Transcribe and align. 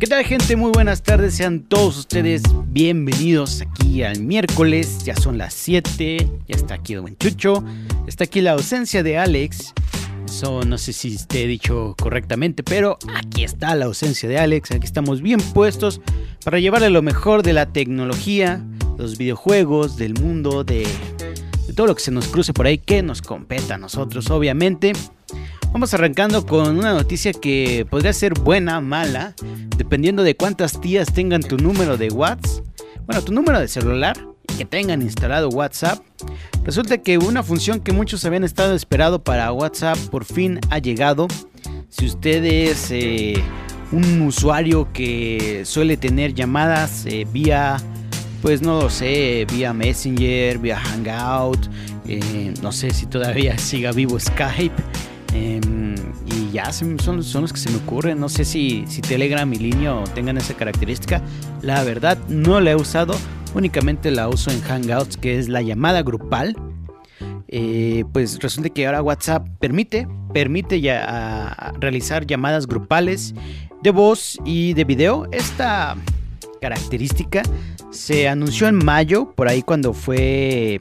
¿Qué 0.00 0.06
tal 0.06 0.24
gente? 0.24 0.56
Muy 0.56 0.70
buenas 0.72 1.02
tardes, 1.02 1.34
sean 1.34 1.60
todos 1.60 1.98
ustedes 1.98 2.40
bienvenidos 2.68 3.60
aquí 3.60 4.02
al 4.02 4.22
miércoles, 4.22 5.04
ya 5.04 5.14
son 5.14 5.36
las 5.36 5.52
7, 5.52 6.16
ya 6.48 6.56
está 6.56 6.76
aquí 6.76 6.94
el 6.94 7.02
buen 7.02 7.18
Chucho, 7.18 7.62
está 8.06 8.24
aquí 8.24 8.40
la 8.40 8.52
ausencia 8.52 9.02
de 9.02 9.18
Alex, 9.18 9.74
no 10.42 10.78
sé 10.78 10.94
si 10.94 11.18
te 11.26 11.44
he 11.44 11.46
dicho 11.46 11.94
correctamente, 12.00 12.62
pero 12.62 12.96
aquí 13.14 13.44
está 13.44 13.76
la 13.76 13.84
ausencia 13.84 14.26
de 14.26 14.38
Alex, 14.38 14.70
aquí 14.70 14.86
estamos 14.86 15.20
bien 15.20 15.38
puestos 15.52 16.00
para 16.46 16.58
llevarle 16.60 16.88
lo 16.88 17.02
mejor 17.02 17.42
de 17.42 17.52
la 17.52 17.70
tecnología, 17.70 18.64
los 18.96 19.18
videojuegos, 19.18 19.98
del 19.98 20.14
mundo, 20.14 20.64
de, 20.64 20.86
de 21.66 21.74
todo 21.74 21.88
lo 21.88 21.94
que 21.94 22.00
se 22.00 22.10
nos 22.10 22.26
cruce 22.28 22.54
por 22.54 22.66
ahí, 22.66 22.78
que 22.78 23.02
nos 23.02 23.20
competa 23.20 23.74
a 23.74 23.78
nosotros 23.78 24.30
obviamente. 24.30 24.94
Vamos 25.72 25.94
arrancando 25.94 26.44
con 26.44 26.78
una 26.78 26.92
noticia 26.92 27.32
que 27.32 27.86
podría 27.88 28.12
ser 28.12 28.34
buena, 28.34 28.80
mala, 28.80 29.34
dependiendo 29.76 30.24
de 30.24 30.34
cuántas 30.34 30.80
tías 30.80 31.12
tengan 31.12 31.42
tu 31.42 31.58
número 31.58 31.96
de 31.96 32.08
WhatsApp, 32.08 32.64
bueno, 33.06 33.22
tu 33.22 33.32
número 33.32 33.60
de 33.60 33.68
celular 33.68 34.18
y 34.52 34.58
que 34.58 34.64
tengan 34.64 35.00
instalado 35.00 35.48
WhatsApp. 35.48 36.00
Resulta 36.64 36.98
que 36.98 37.18
una 37.18 37.44
función 37.44 37.78
que 37.78 37.92
muchos 37.92 38.24
habían 38.24 38.42
estado 38.42 38.74
esperando 38.74 39.22
para 39.22 39.52
WhatsApp 39.52 39.96
por 40.10 40.24
fin 40.24 40.58
ha 40.70 40.78
llegado. 40.78 41.28
Si 41.88 42.06
usted 42.06 42.44
es 42.44 42.90
eh, 42.90 43.40
un 43.92 44.22
usuario 44.22 44.92
que 44.92 45.62
suele 45.64 45.96
tener 45.96 46.34
llamadas 46.34 47.06
eh, 47.06 47.26
vía, 47.32 47.76
pues 48.42 48.60
no 48.60 48.82
lo 48.82 48.90
sé, 48.90 49.46
vía 49.52 49.72
Messenger, 49.72 50.58
vía 50.58 50.80
Hangout, 50.80 51.68
eh, 52.08 52.54
no 52.60 52.72
sé 52.72 52.90
si 52.90 53.06
todavía 53.06 53.56
siga 53.58 53.92
vivo 53.92 54.18
Skype. 54.18 54.74
Em, 55.32 55.94
y 56.26 56.52
ya 56.52 56.72
son, 56.72 56.98
son 56.98 57.42
los 57.42 57.52
que 57.52 57.58
se 57.58 57.70
me 57.70 57.76
ocurren. 57.76 58.18
No 58.18 58.28
sé 58.28 58.44
si, 58.44 58.84
si 58.86 59.00
Telegram 59.00 59.50
y 59.52 59.56
Linio 59.56 60.04
tengan 60.14 60.36
esa 60.36 60.54
característica. 60.54 61.22
La 61.62 61.84
verdad, 61.84 62.18
no 62.28 62.60
la 62.60 62.72
he 62.72 62.76
usado. 62.76 63.14
Únicamente 63.54 64.10
la 64.10 64.28
uso 64.28 64.50
en 64.50 64.60
Hangouts, 64.60 65.16
que 65.16 65.38
es 65.38 65.48
la 65.48 65.62
llamada 65.62 66.02
grupal. 66.02 66.56
Eh, 67.48 68.04
pues 68.12 68.38
resulta 68.38 68.68
que 68.68 68.86
ahora 68.86 69.02
WhatsApp 69.02 69.48
permite, 69.58 70.06
permite 70.32 70.80
ya 70.80 71.74
realizar 71.80 72.24
llamadas 72.24 72.68
grupales 72.68 73.34
de 73.82 73.90
voz 73.90 74.38
y 74.44 74.74
de 74.74 74.84
video. 74.84 75.26
Esta 75.32 75.96
característica 76.60 77.42
se 77.90 78.28
anunció 78.28 78.68
en 78.68 78.76
mayo, 78.76 79.32
por 79.34 79.48
ahí 79.48 79.62
cuando 79.62 79.92
fue 79.92 80.80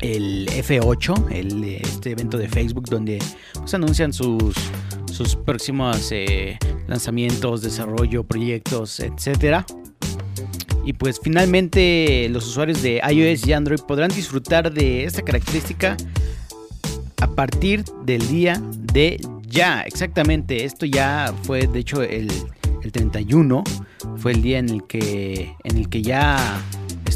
el 0.00 0.48
F8, 0.48 1.30
el, 1.32 1.64
este 1.64 2.12
evento 2.12 2.38
de 2.38 2.48
Facebook 2.48 2.88
donde 2.88 3.18
pues, 3.54 3.74
anuncian 3.74 4.12
sus, 4.12 4.54
sus 5.12 5.36
próximos 5.36 6.10
eh, 6.12 6.58
lanzamientos, 6.86 7.62
desarrollo, 7.62 8.24
proyectos, 8.24 9.00
etc. 9.00 9.64
Y 10.84 10.92
pues 10.92 11.20
finalmente 11.20 12.28
los 12.30 12.46
usuarios 12.46 12.82
de 12.82 13.00
iOS 13.10 13.46
y 13.46 13.52
Android 13.52 13.80
podrán 13.80 14.10
disfrutar 14.10 14.72
de 14.72 15.04
esta 15.04 15.22
característica 15.22 15.96
a 17.20 17.26
partir 17.28 17.84
del 18.04 18.26
día 18.28 18.62
de 18.92 19.20
ya. 19.42 19.82
Exactamente, 19.82 20.64
esto 20.64 20.86
ya 20.86 21.34
fue 21.42 21.66
de 21.66 21.78
hecho 21.80 22.02
el, 22.02 22.30
el 22.82 22.92
31, 22.92 23.64
fue 24.16 24.32
el 24.32 24.42
día 24.42 24.58
en 24.58 24.68
el 24.68 24.86
que, 24.86 25.54
en 25.64 25.76
el 25.76 25.88
que 25.88 26.02
ya 26.02 26.62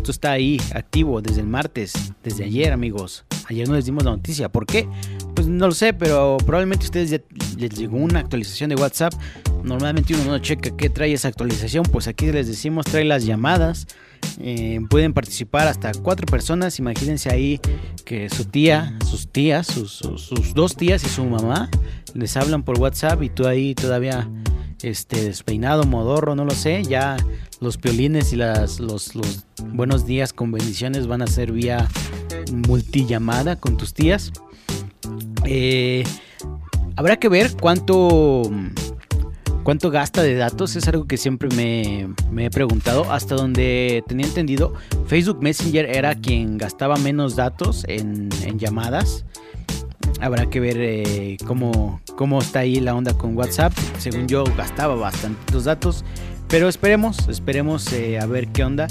esto 0.01 0.13
está 0.13 0.33
ahí 0.33 0.59
activo 0.75 1.21
desde 1.21 1.43
el 1.43 1.47
martes, 1.47 1.93
desde 2.25 2.45
ayer, 2.45 2.73
amigos. 2.73 3.25
Ayer 3.51 3.69
no 3.69 3.75
les 3.75 3.85
dimos 3.85 4.03
la 4.03 4.13
noticia. 4.13 4.49
¿Por 4.49 4.65
qué? 4.65 4.89
Pues 5.35 5.47
no 5.47 5.67
lo 5.67 5.75
sé, 5.75 5.93
pero 5.93 6.39
probablemente 6.39 6.87
a 6.87 6.87
ustedes 6.87 7.11
ya 7.11 7.19
les 7.59 7.79
llegó 7.79 7.99
una 7.99 8.21
actualización 8.21 8.71
de 8.71 8.77
WhatsApp. 8.77 9.13
Normalmente 9.63 10.15
uno 10.15 10.25
no 10.25 10.39
checa 10.39 10.75
qué 10.75 10.89
trae 10.89 11.13
esa 11.13 11.29
actualización. 11.29 11.85
Pues 11.85 12.09
aquí 12.09 12.33
les 12.33 12.49
decimos, 12.49 12.87
trae 12.87 13.05
las 13.05 13.27
llamadas. 13.27 13.89
Eh, 14.39 14.81
pueden 14.89 15.13
participar 15.13 15.69
hasta 15.69 15.93
cuatro 15.93 16.25
personas. 16.25 16.79
Imagínense 16.79 17.31
ahí 17.31 17.61
que 18.07 18.31
su 18.31 18.47
tía, 18.47 18.97
sus 19.07 19.31
tías, 19.31 19.67
sus, 19.67 20.01
dos 20.55 20.77
tías 20.77 21.05
y 21.05 21.11
su 21.11 21.27
mamá 21.27 21.69
les 22.15 22.39
hablan 22.39 22.63
por 22.63 22.79
WhatsApp 22.79 23.23
y 23.23 23.29
tú 23.29 23.47
ahí 23.47 23.75
todavía 23.75 24.31
este 24.85 25.25
despeinado, 25.25 25.85
modorro, 25.85 26.35
no 26.35 26.45
lo 26.45 26.53
sé, 26.53 26.83
ya 26.85 27.17
los 27.61 27.77
piolines 27.77 28.33
y 28.33 28.37
las, 28.37 28.81
los, 28.81 29.13
buenos 29.65 30.07
días 30.07 30.33
con 30.33 30.53
bendiciones 30.53 31.07
van 31.07 31.23
a 31.23 31.27
ser 31.27 31.53
vía 31.53 31.89
multillamada 32.53 33.57
con 33.57 33.77
tus 33.77 33.95
tías. 33.95 34.33
Eh, 35.45 36.05
habrá 36.97 37.17
que 37.17 37.29
ver 37.29 37.51
cuánto, 37.61 38.43
cuánto 39.63 39.91
gasta 39.91 40.23
de 40.23 40.35
datos, 40.35 40.77
es 40.77 40.89
algo 40.89 41.07
que 41.07 41.17
siempre 41.17 41.49
me, 41.55 42.09
me, 42.31 42.47
he 42.47 42.51
preguntado. 42.51 43.11
Hasta 43.13 43.35
donde 43.35 44.03
tenía 44.07 44.27
entendido, 44.27 44.75
Facebook 45.07 45.43
Messenger 45.43 45.87
era 45.87 46.15
quien 46.15 46.59
gastaba 46.59 46.97
menos 46.97 47.37
datos 47.37 47.85
en 47.89 48.31
llamadas. 48.59 49.25
Habrá 50.21 50.47
que 50.51 50.61
ver 50.61 50.77
eh, 50.79 51.39
cómo, 51.47 52.01
cómo 52.15 52.41
está 52.41 52.61
ahí 52.61 52.79
la 52.79 52.95
onda 52.95 53.15
con 53.17 53.37
WhatsApp. 53.37 53.73
Según 53.99 54.29
yo 54.29 54.45
gastaba 54.57 54.95
bastante 54.95 55.41
los 55.53 55.65
datos. 55.65 56.05
Pero 56.49 56.69
esperemos, 56.69 57.29
esperemos 57.29 57.91
eh, 57.93 58.19
a 58.19 58.27
ver 58.27 58.49
qué 58.49 58.65
onda. 58.65 58.87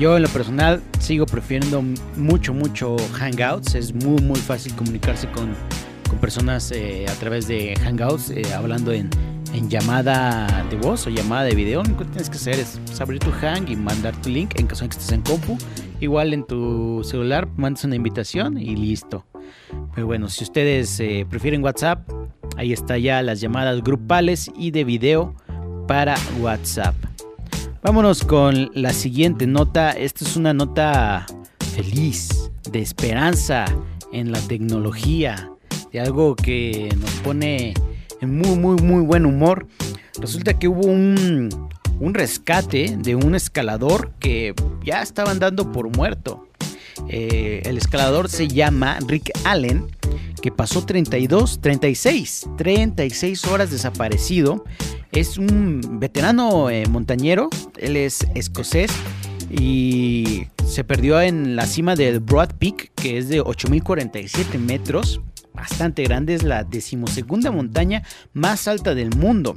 Yo 0.00 0.16
en 0.16 0.24
lo 0.24 0.28
personal 0.28 0.82
sigo 0.98 1.24
prefiriendo 1.24 1.82
mucho, 2.16 2.52
mucho 2.52 2.96
Hangouts. 3.12 3.76
Es 3.76 3.94
muy, 3.94 4.20
muy 4.22 4.40
fácil 4.40 4.74
comunicarse 4.74 5.28
con, 5.30 5.54
con 6.08 6.18
personas 6.18 6.72
eh, 6.72 7.06
a 7.08 7.14
través 7.14 7.46
de 7.46 7.76
Hangouts, 7.76 8.32
hablando 8.54 8.92
en, 8.92 9.08
en, 9.54 9.70
llamada 9.70 10.66
de 10.68 10.76
voz 10.76 11.06
o 11.06 11.10
llamada 11.10 11.44
de 11.44 11.54
video. 11.54 11.84
Lo 11.84 11.96
que 11.96 12.04
tienes 12.06 12.28
que 12.28 12.36
hacer 12.36 12.58
es 12.58 13.00
abrir 13.00 13.20
tu 13.20 13.30
Hang 13.40 13.68
y 13.68 13.76
mandar 13.76 14.20
tu 14.20 14.30
link 14.30 14.58
en 14.58 14.66
caso 14.66 14.82
de 14.82 14.90
que 14.90 14.96
estés 14.96 15.12
en 15.12 15.22
compu. 15.22 15.56
Igual 16.00 16.34
en 16.34 16.44
tu 16.44 17.04
celular 17.04 17.46
mandas 17.56 17.84
una 17.84 17.94
invitación 17.94 18.58
y 18.58 18.74
listo. 18.74 19.24
Pero 19.94 20.06
bueno, 20.06 20.28
si 20.28 20.44
ustedes 20.44 21.00
eh, 21.00 21.26
prefieren 21.28 21.62
WhatsApp, 21.62 22.08
ahí 22.56 22.72
está 22.72 22.98
ya 22.98 23.22
las 23.22 23.40
llamadas 23.40 23.82
grupales 23.82 24.50
y 24.56 24.70
de 24.70 24.84
video 24.84 25.34
para 25.86 26.16
WhatsApp. 26.40 26.94
Vámonos 27.82 28.24
con 28.24 28.70
la 28.74 28.92
siguiente 28.92 29.46
nota. 29.46 29.92
Esta 29.92 30.24
es 30.24 30.36
una 30.36 30.52
nota 30.52 31.26
feliz, 31.74 32.50
de 32.70 32.80
esperanza 32.80 33.64
en 34.12 34.32
la 34.32 34.40
tecnología, 34.40 35.50
de 35.92 36.00
algo 36.00 36.34
que 36.36 36.88
nos 36.98 37.10
pone 37.22 37.74
en 38.20 38.38
muy, 38.38 38.56
muy, 38.56 38.76
muy 38.82 39.02
buen 39.02 39.26
humor. 39.26 39.66
Resulta 40.20 40.58
que 40.58 40.68
hubo 40.68 40.86
un, 40.86 41.48
un 42.00 42.14
rescate 42.14 42.96
de 42.98 43.14
un 43.14 43.34
escalador 43.34 44.12
que 44.18 44.54
ya 44.84 45.02
estaban 45.02 45.38
dando 45.38 45.70
por 45.72 45.94
muerto. 45.96 46.48
Eh, 47.08 47.62
el 47.64 47.78
escalador 47.78 48.28
se 48.28 48.48
llama 48.48 48.98
Rick 49.06 49.30
Allen, 49.44 49.86
que 50.42 50.50
pasó 50.50 50.84
32, 50.84 51.60
36, 51.60 52.46
36 52.56 53.44
horas 53.46 53.70
desaparecido. 53.70 54.64
Es 55.12 55.38
un 55.38 55.98
veterano 55.98 56.68
eh, 56.70 56.84
montañero, 56.88 57.48
él 57.78 57.96
es 57.96 58.26
escocés 58.34 58.90
y 59.50 60.46
se 60.66 60.84
perdió 60.84 61.20
en 61.20 61.56
la 61.56 61.66
cima 61.66 61.94
del 61.94 62.20
Broad 62.20 62.50
Peak, 62.58 62.92
que 62.94 63.18
es 63.18 63.28
de 63.28 63.42
8.047 63.42 64.58
metros, 64.58 65.20
bastante 65.54 66.02
grande, 66.02 66.34
es 66.34 66.42
la 66.42 66.64
decimosegunda 66.64 67.50
montaña 67.50 68.02
más 68.32 68.68
alta 68.68 68.94
del 68.94 69.10
mundo. 69.16 69.56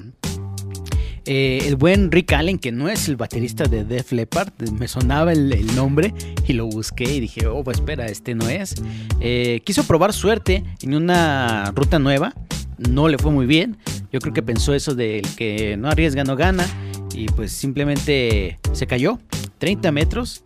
Eh, 1.26 1.64
el 1.66 1.76
buen 1.76 2.12
Rick 2.12 2.34
Allen, 2.34 2.60
que 2.60 2.72
no 2.72 2.90
es 2.90 3.08
el 3.08 3.16
baterista 3.16 3.66
de 3.66 3.84
Def 3.84 4.12
Leppard, 4.12 4.52
me 4.72 4.88
sonaba 4.88 5.34
el, 5.34 5.76
nombre 5.76 6.14
y 6.48 6.54
lo 6.54 6.68
busqué 6.68 7.04
y 7.04 7.20
dije, 7.20 7.48
oh, 7.48 7.64
pues 7.64 7.78
espera, 7.78 8.06
este 8.08 8.36
no 8.36 8.48
es. 8.50 8.76
Eh, 9.20 9.62
quiso 9.64 9.84
probar 9.84 10.14
suerte 10.14 10.64
en 10.82 10.96
una 10.96 11.72
ruta 11.76 12.00
nueva, 12.00 12.34
no 12.78 13.08
le 13.08 13.18
fue 13.18 13.32
muy 13.32 13.46
bien. 13.46 13.78
Yo 14.12 14.20
creo 14.20 14.34
que 14.34 14.42
pensó 14.42 14.74
eso 14.74 14.96
del 14.96 15.24
que 15.36 15.78
no 15.78 15.90
arriesga, 15.90 16.24
no 16.24 16.36
gana. 16.36 16.66
Y 17.14 17.26
pues 17.28 17.52
simplemente 17.52 18.60
se 18.74 18.88
cayó 18.88 19.20
30 19.58 19.92
metros. 19.92 20.44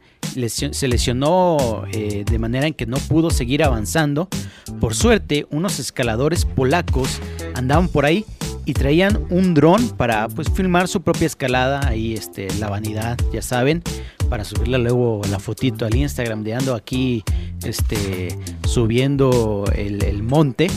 Se 0.71 0.87
lesionó 0.87 1.83
eh, 1.91 2.23
de 2.29 2.39
manera 2.39 2.65
en 2.65 2.73
que 2.73 2.85
no 2.85 2.97
pudo 2.97 3.29
seguir 3.29 3.63
avanzando. 3.63 4.29
Por 4.79 4.95
suerte, 4.95 5.45
unos 5.51 5.79
escaladores 5.79 6.45
polacos 6.45 7.19
andaban 7.53 7.87
por 7.87 8.05
ahí 8.05 8.25
y 8.65 8.74
traían 8.74 9.25
un 9.30 9.54
dron 9.54 9.89
para 9.89 10.27
pues 10.30 10.50
filmar 10.50 10.88
su 10.88 11.01
propia 11.01 11.25
escalada 11.25 11.88
ahí 11.88 12.13
este 12.13 12.48
la 12.60 12.69
vanidad 12.69 13.18
ya 13.33 13.42
saben 13.42 13.83
para 14.30 14.44
subirle 14.44 14.77
luego 14.77 15.21
la 15.30 15.39
fotito 15.39 15.86
al 15.86 15.95
Instagram 15.95 16.44
de 16.44 16.56
ando 16.56 16.75
aquí 16.75 17.24
este, 17.63 18.38
subiendo 18.68 19.65
el, 19.75 20.24
monte. 20.24 20.69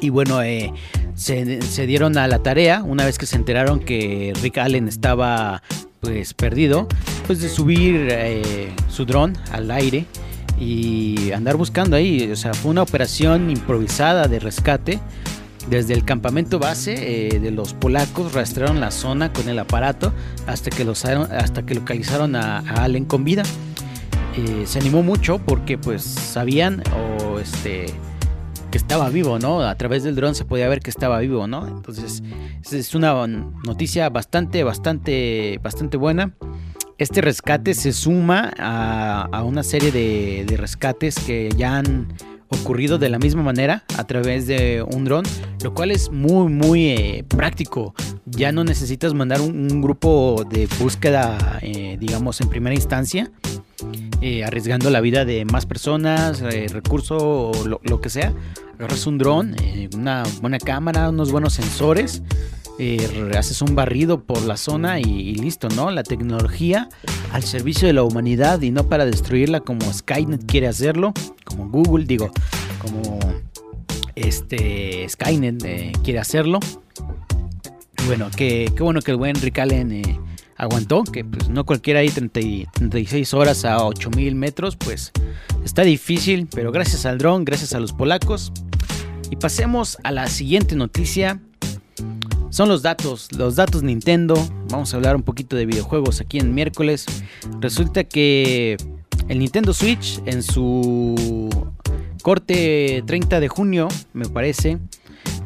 Y 0.00 0.10
bueno, 0.10 0.42
eh, 0.42 0.72
se, 1.14 1.86
dieron 1.86 2.18
a 2.18 2.26
la 2.28 2.42
tarea, 2.42 2.82
una 2.82 3.04
vez 3.04 3.18
que 3.18 3.26
se 3.26 3.36
enteraron 3.36 3.80
que 3.80 4.32
Rick 4.42 4.58
Allen 4.58 4.88
estaba 4.88 5.62
pues 6.00 6.34
perdido, 6.34 6.86
pues 7.26 7.40
de 7.40 7.48
subir 7.48 8.08
eh, 8.10 8.72
su 8.88 9.06
dron 9.06 9.36
al 9.50 9.70
aire 9.70 10.04
y 10.60 11.32
andar 11.32 11.56
buscando 11.56 11.96
ahí. 11.96 12.30
O 12.30 12.36
sea, 12.36 12.52
fue 12.52 12.70
una 12.70 12.82
operación 12.82 13.50
improvisada 13.50 14.28
de 14.28 14.38
rescate. 14.38 15.00
Desde 15.68 15.94
el 15.94 16.04
campamento 16.04 16.58
base 16.58 16.94
eh, 17.34 17.40
de 17.40 17.50
los 17.50 17.72
polacos 17.72 18.34
rastrearon 18.34 18.80
la 18.80 18.90
zona 18.90 19.32
con 19.32 19.48
el 19.48 19.58
aparato 19.58 20.12
hasta 20.46 20.70
que, 20.70 20.84
los, 20.84 21.04
hasta 21.04 21.64
que 21.64 21.74
localizaron 21.74 22.36
a, 22.36 22.58
Allen 22.82 23.06
con 23.06 23.24
vida. 23.24 23.42
Eh, 24.36 24.64
se 24.66 24.78
animó 24.78 25.02
mucho 25.02 25.38
porque 25.38 25.78
pues 25.78 26.02
sabían 26.02 26.82
o 26.92 27.38
este 27.38 27.86
que 28.74 28.78
estaba 28.78 29.08
vivo, 29.08 29.38
¿no? 29.38 29.60
A 29.60 29.76
través 29.76 30.02
del 30.02 30.16
dron 30.16 30.34
se 30.34 30.44
podía 30.44 30.68
ver 30.68 30.80
que 30.80 30.90
estaba 30.90 31.20
vivo, 31.20 31.46
¿no? 31.46 31.68
Entonces, 31.68 32.24
es 32.72 32.94
una 32.96 33.24
noticia 33.24 34.08
bastante, 34.08 34.64
bastante, 34.64 35.60
bastante 35.62 35.96
buena. 35.96 36.34
Este 36.98 37.20
rescate 37.20 37.74
se 37.74 37.92
suma 37.92 38.52
a, 38.58 39.44
una 39.44 39.62
serie 39.62 39.92
de, 39.92 40.56
rescates 40.56 41.20
que 41.20 41.50
ya 41.56 41.78
han 41.78 42.08
ocurrido 42.54 42.98
de 42.98 43.08
la 43.08 43.18
misma 43.18 43.42
manera 43.42 43.84
a 43.96 44.04
través 44.04 44.46
de 44.46 44.82
un 44.82 45.04
dron, 45.04 45.24
lo 45.62 45.74
cual 45.74 45.90
es 45.90 46.10
muy, 46.10 46.50
muy 46.52 46.88
eh, 46.88 47.24
práctico. 47.28 47.94
Ya 48.26 48.52
no 48.52 48.64
necesitas 48.64 49.14
mandar 49.14 49.40
un, 49.40 49.82
grupo 49.82 50.44
de 50.48 50.68
búsqueda, 50.78 51.58
eh, 51.62 51.96
digamos, 52.00 52.40
en 52.40 52.48
primera 52.48 52.74
instancia, 52.74 53.30
eh, 54.20 54.44
arriesgando 54.44 54.90
la 54.90 55.00
vida 55.00 55.24
de 55.24 55.44
más 55.44 55.66
personas, 55.66 56.40
recursos 56.40 57.22
o 57.22 57.52
lo, 57.66 58.00
que 58.00 58.08
sea 58.08 58.32
agarras 58.78 59.06
un 59.06 59.18
dron, 59.18 59.54
una 59.94 60.24
buena 60.40 60.58
cámara, 60.58 61.10
unos 61.10 61.30
buenos 61.30 61.52
sensores, 61.52 62.22
eh, 62.78 63.30
haces 63.36 63.62
un 63.62 63.74
barrido 63.74 64.24
por 64.24 64.42
la 64.42 64.56
zona 64.56 65.00
y, 65.00 65.34
listo, 65.34 65.68
¿no? 65.68 65.90
La 65.90 66.02
tecnología 66.02 66.88
al 67.32 67.42
servicio 67.42 67.86
de 67.86 67.94
la 67.94 68.02
humanidad 68.02 68.60
y 68.62 68.70
no 68.70 68.88
para 68.88 69.04
destruirla 69.04 69.60
como 69.60 69.92
Skynet 69.92 70.46
quiere 70.46 70.66
hacerlo, 70.66 71.12
como 71.44 71.68
Google, 71.68 72.04
digo, 72.04 72.30
como 72.78 73.18
este 74.14 75.06
Skynet 75.08 75.64
eh, 75.64 75.92
quiere 76.02 76.18
hacerlo. 76.18 76.60
Bueno, 78.06 78.28
qué, 78.36 78.70
bueno 78.78 79.00
que 79.00 79.12
el 79.12 79.16
buen 79.16 79.36
Rick 79.36 79.60
Allen 79.60 80.20
aguantó, 80.56 81.04
que 81.04 81.24
pues 81.24 81.48
no 81.48 81.64
cualquiera 81.64 82.00
ahí 82.00 82.10
36 82.10 83.34
horas 83.34 83.64
a 83.64 83.84
8000 83.84 84.34
metros, 84.34 84.76
pues 84.76 85.12
está 85.64 85.82
difícil, 85.82 86.48
pero 86.52 86.70
gracias 86.72 87.06
al 87.06 87.18
dron, 87.18 87.44
gracias 87.44 87.72
a 87.74 87.80
los 87.80 87.92
polacos, 87.92 88.52
y 89.30 89.36
pasemos 89.36 89.98
a 90.02 90.12
la 90.12 90.26
siguiente 90.28 90.76
noticia. 90.76 91.40
Son 92.54 92.68
los 92.68 92.82
datos, 92.82 93.28
los 93.36 93.56
datos 93.56 93.82
Nintendo. 93.82 94.36
Vamos 94.70 94.94
a 94.94 94.96
hablar 94.96 95.16
un 95.16 95.24
poquito 95.24 95.56
de 95.56 95.66
videojuegos 95.66 96.20
aquí 96.20 96.38
en 96.38 96.54
miércoles. 96.54 97.04
Resulta 97.58 98.04
que 98.04 98.76
el 99.26 99.40
Nintendo 99.40 99.74
Switch 99.74 100.22
en 100.24 100.44
su 100.44 101.50
corte 102.22 103.02
30 103.04 103.40
de 103.40 103.48
junio, 103.48 103.88
me 104.12 104.28
parece, 104.28 104.78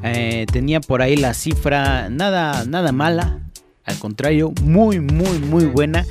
eh, 0.03 0.45
tenía 0.53 0.83
por 0.83 1.01
ahí 1.01 1.17
la 1.17 1.33
cifra 1.33 2.11
nada, 2.11 2.67
nada 2.67 2.93
mala. 2.93 3.41
Al 3.87 3.99
contrario, 3.99 4.53
muy, 4.63 5.01
muy, 5.01 5.39
muy 5.39 5.65
buena. 5.65 6.05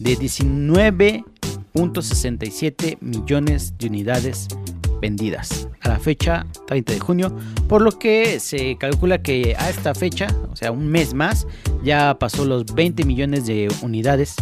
De 0.00 0.18
19.67 0.18 2.98
millones 3.00 3.78
de 3.78 3.86
unidades 3.86 4.48
vendidas 5.02 5.68
a 5.82 5.88
la 5.88 5.98
fecha 5.98 6.46
30 6.68 6.94
de 6.94 7.00
junio, 7.00 7.36
por 7.68 7.82
lo 7.82 7.98
que 7.98 8.40
se 8.40 8.76
calcula 8.78 9.20
que 9.20 9.54
a 9.58 9.68
esta 9.68 9.94
fecha, 9.94 10.28
o 10.50 10.56
sea, 10.56 10.70
un 10.70 10.86
mes 10.86 11.12
más, 11.12 11.46
ya 11.84 12.16
pasó 12.18 12.46
los 12.46 12.64
20 12.64 13.04
millones 13.04 13.44
de 13.46 13.68
unidades, 13.82 14.36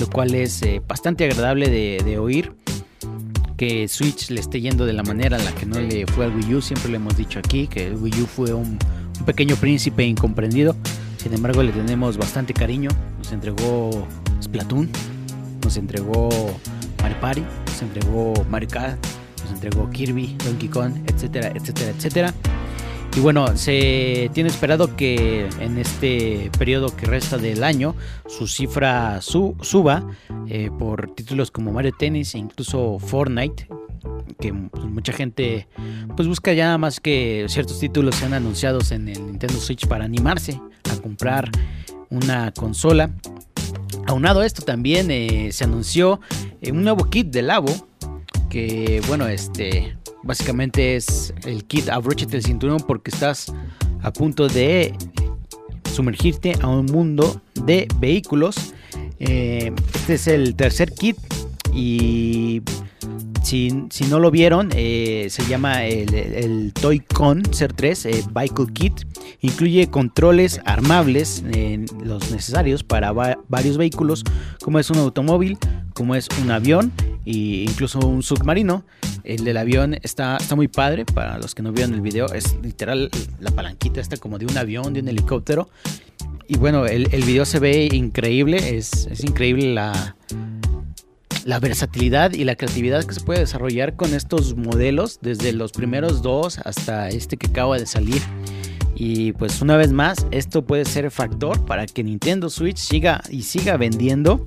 lo 0.00 0.08
cual 0.08 0.34
es 0.34 0.62
eh, 0.62 0.80
bastante 0.86 1.24
agradable 1.24 1.68
de, 1.68 2.18
oír. 2.18 2.54
Que 3.56 3.88
Switch 3.88 4.30
le 4.30 4.40
esté 4.40 4.62
yendo 4.62 4.86
de 4.86 4.94
la 4.94 5.02
manera 5.02 5.36
en 5.36 5.44
la 5.44 5.52
que 5.54 5.66
no 5.66 5.78
le 5.78 6.06
fue 6.06 6.24
al 6.24 6.34
Wii 6.34 6.54
U, 6.54 6.62
siempre 6.62 6.88
lo 6.88 6.96
hemos 6.96 7.14
dicho 7.18 7.38
aquí, 7.38 7.66
que 7.66 7.88
el 7.88 7.96
Wii 7.96 8.22
U 8.22 8.26
fue 8.26 8.54
un, 8.54 8.78
pequeño 9.26 9.56
príncipe 9.56 10.02
incomprendido. 10.02 10.74
Sin 11.18 11.34
embargo, 11.34 11.62
le 11.62 11.72
tenemos 11.72 12.16
bastante 12.16 12.54
cariño. 12.54 12.88
Nos 13.18 13.32
entregó 13.32 13.90
Splatoon, 14.42 14.88
nos 15.62 15.76
entregó 15.76 16.30
Mario 17.02 17.20
Party, 17.20 17.42
nos 17.66 17.82
entregó 17.82 18.32
Mario 18.48 18.68
Kart, 18.70 18.98
entregó 19.50 19.88
Kirby, 19.90 20.36
Donkey 20.44 20.68
Kong, 20.68 20.92
etcétera, 21.06 21.52
etcétera, 21.54 21.90
etcétera. 21.90 22.34
Y 23.16 23.20
bueno, 23.20 23.56
se 23.56 24.30
tiene 24.34 24.50
esperado 24.50 24.94
que 24.94 25.48
en 25.58 25.78
este 25.78 26.48
periodo 26.56 26.94
que 26.94 27.06
resta 27.06 27.38
del 27.38 27.64
año 27.64 27.96
su 28.28 28.46
cifra 28.46 29.20
suba 29.20 30.06
eh, 30.46 30.70
por 30.78 31.12
títulos 31.14 31.50
como 31.50 31.72
Mario 31.72 31.92
Tennis 31.98 32.36
e 32.36 32.38
incluso 32.38 33.00
Fortnite, 33.00 33.66
que 34.38 34.52
pues, 34.52 34.84
mucha 34.84 35.12
gente 35.12 35.66
pues 36.16 36.28
busca 36.28 36.52
ya 36.52 36.78
más 36.78 37.00
que 37.00 37.46
ciertos 37.48 37.80
títulos 37.80 38.14
sean 38.14 38.32
anunciados 38.32 38.92
en 38.92 39.08
el 39.08 39.26
Nintendo 39.26 39.58
Switch 39.58 39.88
para 39.88 40.04
animarse 40.04 40.60
a 40.88 40.96
comprar 41.02 41.50
una 42.10 42.52
consola. 42.52 43.10
Aunado 44.06 44.40
a 44.40 44.46
esto 44.46 44.62
también 44.62 45.10
eh, 45.10 45.50
se 45.52 45.64
anunció 45.64 46.20
eh, 46.60 46.70
un 46.70 46.84
nuevo 46.84 47.10
kit 47.10 47.26
de 47.28 47.42
Labo 47.42 47.89
que 48.50 49.00
bueno, 49.06 49.26
este 49.28 49.96
básicamente 50.22 50.96
es 50.96 51.32
el 51.46 51.64
kit 51.64 51.88
abróchate 51.88 52.36
el 52.36 52.44
cinturón 52.44 52.80
porque 52.86 53.10
estás 53.10 53.52
a 54.02 54.12
punto 54.12 54.48
de 54.48 54.94
sumergirte 55.90 56.54
a 56.60 56.68
un 56.68 56.86
mundo 56.86 57.40
de 57.64 57.88
vehículos. 57.98 58.74
Eh, 59.18 59.72
este 59.94 60.14
es 60.14 60.26
el 60.26 60.54
tercer 60.56 60.92
kit 60.92 61.16
y 61.72 62.62
si, 63.42 63.70
no 64.08 64.18
lo 64.18 64.30
vieron, 64.30 64.70
eh, 64.74 65.26
se 65.30 65.44
llama 65.46 65.84
el, 65.84 66.14
el 66.14 66.72
Toy-Con 66.72 67.52
Ser 67.52 67.72
3 67.72 68.06
eh, 68.06 68.24
Vehicle 68.32 68.66
Kit. 68.72 68.92
Incluye 69.40 69.88
controles 69.88 70.60
armables, 70.66 71.42
los 72.04 72.30
necesarios 72.30 72.84
para 72.84 73.12
varios 73.12 73.78
vehículos, 73.78 74.22
como 74.62 74.78
es 74.78 74.90
un 74.90 74.98
automóvil, 74.98 75.58
como 75.94 76.14
es 76.14 76.28
un 76.42 76.50
avión 76.50 76.92
incluso 77.32 77.98
un 78.00 78.22
submarino. 78.22 78.84
El 79.24 79.44
del 79.44 79.56
avión 79.56 79.96
está, 80.02 80.36
está 80.36 80.56
muy 80.56 80.68
padre, 80.68 81.04
para 81.04 81.38
los 81.38 81.54
que 81.54 81.62
no 81.62 81.72
vieron 81.72 81.94
el 81.94 82.00
video, 82.00 82.26
es 82.32 82.56
literal 82.62 83.10
la 83.38 83.50
palanquita 83.50 84.00
está 84.00 84.16
como 84.16 84.38
de 84.38 84.46
un 84.46 84.56
avión, 84.56 84.92
de 84.92 85.00
un 85.00 85.08
helicóptero. 85.08 85.68
Y 86.48 86.56
bueno, 86.56 86.86
el, 86.86 87.08
el 87.12 87.22
video 87.22 87.44
se 87.44 87.58
ve 87.58 87.88
increíble, 87.92 88.76
es, 88.76 89.06
es 89.06 89.22
increíble 89.22 89.72
la, 89.72 90.16
la 91.44 91.60
versatilidad 91.60 92.32
y 92.32 92.44
la 92.44 92.56
creatividad 92.56 93.04
que 93.04 93.14
se 93.14 93.20
puede 93.20 93.40
desarrollar 93.40 93.96
con 93.96 94.14
estos 94.14 94.56
modelos, 94.56 95.18
desde 95.22 95.52
los 95.52 95.72
primeros 95.72 96.22
dos 96.22 96.58
hasta 96.58 97.08
este 97.08 97.36
que 97.36 97.48
acaba 97.48 97.78
de 97.78 97.86
salir. 97.86 98.22
Y 98.94 99.32
pues 99.32 99.62
una 99.62 99.76
vez 99.76 99.92
más, 99.92 100.26
esto 100.30 100.66
puede 100.66 100.84
ser 100.84 101.10
factor 101.10 101.64
para 101.64 101.86
que 101.86 102.04
Nintendo 102.04 102.50
Switch 102.50 102.76
siga 102.76 103.22
y 103.30 103.42
siga 103.42 103.76
vendiendo. 103.76 104.46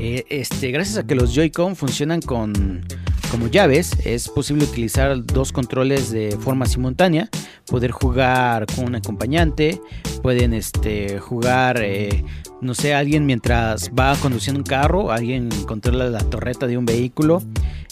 Eh, 0.00 0.24
este, 0.30 0.70
gracias 0.70 0.96
a 0.98 1.06
que 1.06 1.14
los 1.14 1.34
Joy-Con 1.34 1.76
funcionan 1.76 2.20
con 2.20 2.84
como 3.30 3.46
llaves, 3.46 3.92
es 4.04 4.28
posible 4.28 4.64
utilizar 4.64 5.24
dos 5.24 5.52
controles 5.52 6.10
de 6.10 6.36
forma 6.40 6.66
simultánea, 6.66 7.28
poder 7.66 7.92
jugar 7.92 8.66
con 8.74 8.86
un 8.86 8.96
acompañante, 8.96 9.80
pueden 10.20 10.52
este, 10.52 11.20
jugar 11.20 11.80
eh, 11.80 12.24
no 12.60 12.74
sé, 12.74 12.94
alguien 12.94 13.26
mientras 13.26 13.90
va 13.98 14.16
conduciendo 14.16 14.60
un 14.60 14.64
carro, 14.64 15.10
alguien 15.10 15.48
controla 15.66 16.10
la 16.10 16.20
torreta 16.20 16.66
de 16.66 16.76
un 16.76 16.84
vehículo. 16.84 17.42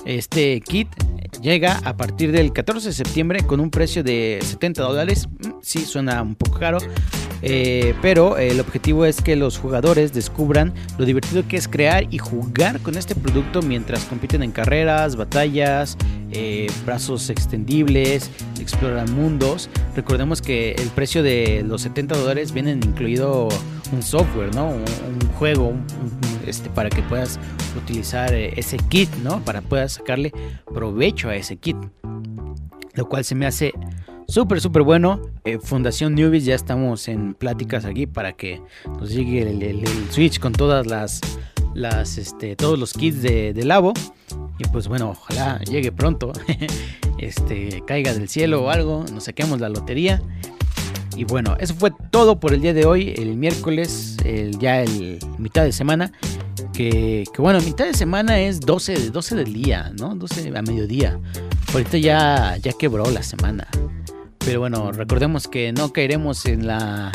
Este 0.04 0.60
kit 0.60 0.88
llega 1.40 1.78
a 1.84 1.96
partir 1.96 2.32
del 2.32 2.52
14 2.52 2.88
de 2.88 2.94
septiembre 2.94 3.40
con 3.46 3.60
un 3.60 3.70
precio 3.70 4.02
de 4.02 4.38
70 4.42 4.82
dólares. 4.82 5.28
Mm, 5.28 5.52
sí, 5.62 5.80
suena 5.80 6.22
un 6.22 6.34
poco 6.34 6.58
caro, 6.58 6.78
eh, 7.42 7.94
pero 8.02 8.38
el 8.38 8.60
objetivo 8.60 9.04
es 9.04 9.22
que 9.22 9.36
los 9.36 9.58
jugadores 9.58 10.12
descubran 10.12 10.74
lo 10.98 11.04
divertido 11.04 11.46
que 11.46 11.56
es 11.56 11.68
crear 11.68 12.06
y 12.10 12.18
jugar 12.18 12.80
con 12.80 12.96
este 12.96 13.14
producto 13.14 13.62
mientras 13.62 14.04
compiten 14.04 14.42
en 14.42 14.52
carreras, 14.52 15.16
batallas, 15.16 15.96
eh, 16.30 16.70
brazos 16.84 17.30
extendibles, 17.30 18.30
exploran 18.60 19.12
mundos. 19.14 19.70
Recordemos 19.96 20.42
que 20.42 20.72
el 20.72 20.88
precio 20.88 21.22
de 21.22 21.64
los 21.66 21.82
70 21.82 22.16
dólares 22.16 22.52
vienen 22.52 22.80
incluido 22.84 23.48
un 23.92 24.02
software, 24.02 24.54
¿no? 24.54 24.68
Un, 24.68 24.84
juego 25.38 25.72
este, 26.48 26.68
para 26.68 26.90
que 26.90 27.00
puedas 27.02 27.38
utilizar 27.76 28.34
eh, 28.34 28.52
ese 28.56 28.76
kit, 28.76 29.08
¿no? 29.22 29.40
Para 29.44 29.62
puedas 29.62 29.92
sacarle 29.92 30.32
provecho 30.74 31.28
a 31.28 31.36
ese 31.36 31.56
kit. 31.56 31.76
Lo 32.94 33.08
cual 33.08 33.24
se 33.24 33.36
me 33.36 33.46
hace 33.46 33.72
súper, 34.28 34.60
súper 34.60 34.82
bueno. 34.82 35.20
Eh, 35.44 35.58
Fundación 35.58 36.14
Newbies, 36.14 36.44
ya 36.44 36.54
estamos 36.54 37.08
en 37.08 37.34
pláticas 37.34 37.84
aquí 37.84 38.06
para 38.06 38.34
que 38.34 38.62
nos 38.86 39.10
llegue 39.10 39.42
el, 39.42 39.84
Switch 40.10 40.38
con 40.38 40.52
todas 40.52 40.86
las, 40.86 41.20
las 41.74 42.18
este, 42.18 42.54
todos 42.54 42.78
los 42.78 42.92
kits 42.92 43.22
de, 43.22 43.52
de 43.52 43.64
Labo. 43.64 43.94
Y 44.58 44.64
pues 44.64 44.88
bueno, 44.88 45.10
ojalá 45.10 45.60
llegue 45.60 45.92
pronto, 45.92 46.32
este, 47.18 47.82
caiga 47.86 48.12
del 48.12 48.28
cielo 48.28 48.64
o 48.64 48.70
algo, 48.70 49.04
nos 49.12 49.24
saquemos 49.24 49.60
la 49.60 49.68
lotería. 49.68 50.22
Y 51.16 51.24
bueno, 51.24 51.56
eso 51.58 51.74
fue 51.74 51.90
todo 52.10 52.38
por 52.38 52.54
el 52.54 52.60
día 52.60 52.74
de 52.74 52.86
hoy, 52.86 53.14
el 53.16 53.36
miércoles, 53.36 54.16
el, 54.24 54.56
ya 54.58 54.82
el 54.82 55.18
mitad 55.38 55.64
de 55.64 55.72
semana. 55.72 56.12
Que, 56.72 57.24
que, 57.34 57.42
bueno, 57.42 57.60
mitad 57.60 57.86
de 57.86 57.94
semana 57.94 58.38
es 58.38 58.60
12, 58.60 59.10
12 59.10 59.34
del 59.34 59.52
día, 59.52 59.90
¿no? 59.98 60.14
12 60.14 60.52
a 60.56 60.62
mediodía. 60.62 61.18
Ahorita 61.72 61.98
ya, 61.98 62.56
ya 62.58 62.72
quebró 62.72 63.10
la 63.10 63.24
semana. 63.24 63.66
Pero 64.48 64.60
bueno, 64.60 64.92
recordemos 64.92 65.46
que 65.46 65.74
no 65.74 65.92
caeremos 65.92 66.46
en 66.46 66.66
la, 66.66 67.12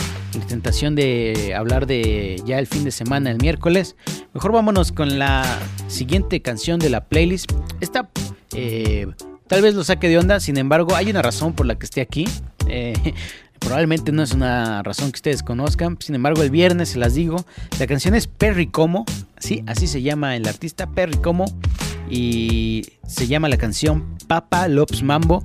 tentación 0.47 0.93
de 0.93 1.55
hablar 1.57 1.87
de 1.87 2.39
ya 2.45 2.59
el 2.59 2.67
fin 2.67 2.83
de 2.83 2.91
semana, 2.91 3.31
el 3.31 3.39
miércoles. 3.39 3.95
Mejor 4.35 4.51
vámonos 4.51 4.91
con 4.91 5.17
la 5.17 5.43
siguiente 5.87 6.43
canción 6.43 6.79
de 6.79 6.91
la 6.91 7.05
playlist. 7.05 7.51
Esta 7.79 8.07
eh, 8.53 9.07
tal 9.47 9.63
vez 9.63 9.73
lo 9.73 9.83
saque 9.83 10.09
de 10.09 10.19
onda, 10.19 10.39
sin 10.39 10.57
embargo, 10.57 10.93
hay 10.93 11.09
una 11.09 11.23
razón 11.23 11.53
por 11.53 11.65
la 11.65 11.73
que 11.73 11.85
esté 11.85 12.01
aquí. 12.01 12.25
Eh, 12.67 12.93
probablemente 13.59 14.11
no 14.11 14.21
es 14.21 14.33
una 14.33 14.83
razón 14.83 15.11
que 15.11 15.17
ustedes 15.17 15.41
conozcan. 15.41 15.97
Sin 16.01 16.13
embargo, 16.13 16.43
el 16.43 16.51
viernes 16.51 16.89
se 16.89 16.99
las 16.99 17.15
digo. 17.15 17.43
La 17.79 17.87
canción 17.87 18.13
es 18.13 18.27
Perry 18.27 18.67
Como. 18.67 19.05
Sí, 19.39 19.63
así 19.65 19.87
se 19.87 20.03
llama 20.03 20.35
el 20.35 20.47
artista 20.47 20.91
Perry 20.91 21.17
Como. 21.17 21.45
Y 22.11 22.85
se 23.07 23.25
llama 23.25 23.49
la 23.49 23.57
canción 23.57 24.19
Papa 24.27 24.67
Loves 24.67 25.01
Mambo. 25.01 25.43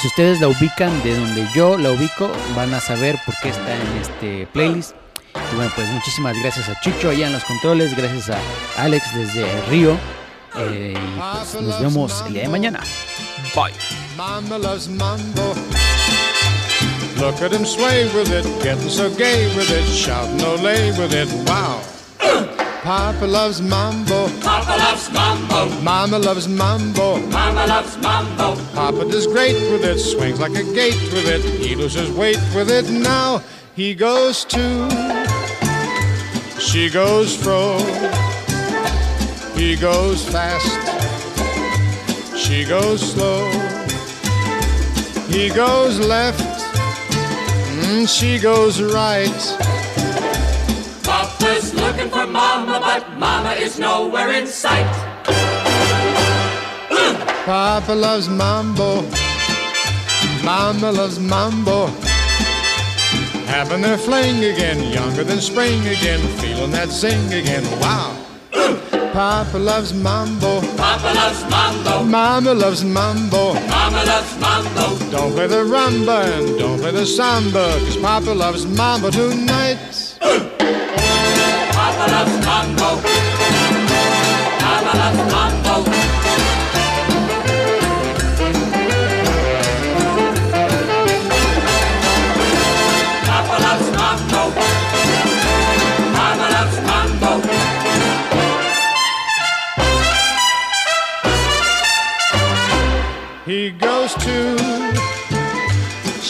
Si 0.00 0.06
ustedes 0.06 0.40
la 0.40 0.46
ubican 0.46 1.02
de 1.02 1.18
donde 1.18 1.44
yo 1.54 1.76
la 1.76 1.90
ubico, 1.90 2.30
van 2.54 2.72
a 2.72 2.80
saber 2.80 3.18
por 3.26 3.34
qué 3.42 3.48
está 3.48 3.74
en 3.74 3.96
este 4.00 4.46
playlist. 4.52 4.92
Y 5.52 5.56
bueno, 5.56 5.72
pues 5.74 5.88
muchísimas 5.88 6.36
gracias 6.40 6.68
a 6.68 6.80
Chucho 6.80 7.10
allá 7.10 7.26
en 7.26 7.32
los 7.32 7.42
controles, 7.42 7.96
gracias 7.96 8.30
a 8.30 8.38
Alex 8.82 9.04
desde 9.16 9.44
Río. 9.62 9.96
Eh, 10.56 10.94
y 10.96 11.18
pues 11.18 11.62
nos 11.62 11.80
vemos 11.80 12.24
el 12.28 12.34
día 12.34 12.42
de 12.42 12.48
mañana. 12.48 12.80
Bye. 13.56 13.74
Mama 14.16 14.58
loves 14.58 14.88
mambo. 14.88 15.54
Look 17.18 17.42
at 17.42 17.52
him 17.52 17.66
sway 17.66 18.04
with 18.14 18.30
it, 18.30 18.44
getting 18.62 18.88
so 18.88 19.10
gay 19.10 19.48
with 19.56 19.68
it, 19.68 19.84
shouting 19.84 20.40
ole 20.44 20.92
with 20.92 21.12
it. 21.12 21.28
Wow. 21.48 21.97
Papa 22.88 23.26
loves 23.26 23.60
mambo. 23.60 24.30
Papa 24.40 24.78
loves 24.78 25.12
mambo. 25.12 25.68
Mama 25.82 26.18
loves 26.18 26.48
mambo. 26.48 27.18
Mama 27.26 27.66
loves 27.66 27.98
mambo. 27.98 28.56
Papa 28.72 29.04
does 29.10 29.26
great 29.26 29.52
with 29.70 29.84
it, 29.84 29.98
swings 29.98 30.40
like 30.40 30.52
a 30.52 30.62
gate 30.72 30.98
with 31.12 31.28
it. 31.28 31.42
He 31.44 31.76
loses 31.76 32.10
weight 32.10 32.40
with 32.54 32.70
it. 32.70 32.88
Now 32.88 33.42
he 33.76 33.94
goes 33.94 34.42
to. 34.46 34.88
She 36.58 36.88
goes 36.88 37.36
fro. 37.36 37.76
He 39.54 39.76
goes 39.76 40.26
fast. 40.26 40.72
She 42.38 42.64
goes 42.64 43.12
slow. 43.12 43.50
He 45.28 45.50
goes 45.50 46.00
left. 46.00 46.40
Mm, 47.84 48.08
she 48.08 48.38
goes 48.38 48.80
right. 48.80 49.77
Looking 51.98 52.12
for 52.12 52.26
Mama, 52.28 52.78
but 52.78 53.18
Mama 53.18 53.54
is 53.54 53.76
nowhere 53.76 54.30
in 54.30 54.46
sight. 54.46 54.86
Papa 57.44 57.92
loves 57.92 58.28
mambo. 58.28 59.02
Mama 60.44 60.92
loves 60.92 61.18
mambo. 61.18 61.88
Having 63.50 63.82
their 63.82 63.98
fling 63.98 64.44
again, 64.44 64.92
younger 64.92 65.24
than 65.24 65.40
spring 65.40 65.80
again, 65.88 66.20
feeling 66.38 66.70
that 66.70 66.88
zing 66.90 67.32
again. 67.32 67.64
Wow. 67.80 68.14
Papa 69.12 69.58
loves 69.58 69.92
mambo. 69.92 70.60
Papa 70.76 71.12
loves 71.16 71.42
mambo. 71.50 72.04
Mama 72.04 72.54
loves 72.54 72.84
mambo. 72.84 73.54
Mama 73.54 74.04
loves 74.04 74.38
mambo. 74.38 75.10
Don't 75.10 75.32
play 75.32 75.48
the 75.48 75.64
rumba 75.64 76.38
and 76.38 76.58
don't 76.60 76.78
play 76.78 76.92
the 76.92 77.04
samba, 77.04 77.76
cause 77.80 77.96
Papa 77.96 78.30
loves 78.30 78.66
mambo 78.66 79.10
tonight. 79.10 80.07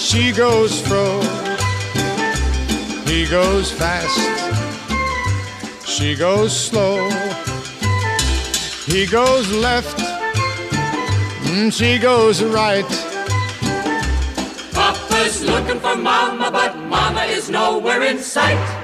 She 0.08 0.32
goes 0.32 0.80
fro. 0.86 1.20
He 3.06 3.26
goes 3.26 3.70
fast 3.70 4.38
she 5.98 6.14
goes 6.14 6.56
slow. 6.56 7.10
He 8.86 9.04
goes 9.04 9.50
left. 9.50 9.98
Mm, 11.50 11.72
she 11.72 11.98
goes 11.98 12.40
right. 12.40 12.86
Papa's 14.72 15.42
looking 15.42 15.80
for 15.80 15.96
Mama, 15.96 16.50
but 16.52 16.76
Mama 16.76 17.22
is 17.22 17.50
nowhere 17.50 18.04
in 18.04 18.20
sight. 18.20 18.77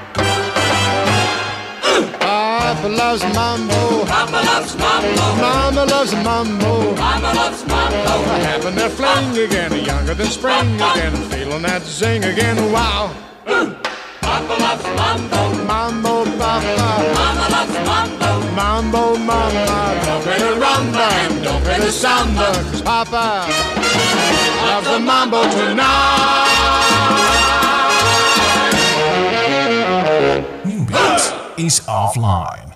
Papa 2.85 2.97
loves 2.97 3.25
mambo. 3.35 4.05
Papa 4.05 4.45
loves 4.45 4.77
mambo. 4.77 5.37
Mama 5.41 5.85
loves 5.87 6.13
mambo. 6.17 6.95
Mama 6.95 7.33
loves 7.33 7.65
mambo. 7.67 8.13
Having 8.45 8.75
their 8.75 8.91
fling 8.91 9.39
again, 9.39 9.73
younger 9.87 10.13
than 10.13 10.27
spring 10.27 10.75
again, 10.77 11.17
feeling 11.31 11.63
that 11.63 11.81
zing 11.81 12.25
again. 12.25 12.59
Wow. 12.73 13.11
Mm. 13.47 13.75
Papa 14.21 14.55
loves 14.61 14.85
mambo. 15.01 15.65
Mambo, 15.65 16.25
papa. 16.37 17.01
Mama 17.17 17.49
loves 17.57 17.73
mambo. 17.89 18.31
Mambo, 18.53 19.17
mama. 19.17 19.65
Don't 20.05 20.23
play 20.23 20.39
the 20.39 20.53
rumba 20.61 21.09
and 21.25 21.43
don't 21.43 21.63
play 21.65 21.79
the 21.81 21.91
samba. 21.91 22.53
Cause 22.69 22.83
papa 22.83 23.49
loves 24.67 24.87
the 24.89 24.99
mambo 24.99 25.43
tonight. 25.57 26.05
New 30.67 30.85
Beats 30.85 31.33
is 31.57 31.81
offline. 31.89 32.74